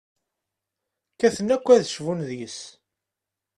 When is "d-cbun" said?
1.81-2.19